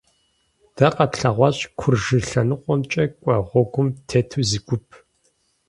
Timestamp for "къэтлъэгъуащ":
0.95-1.57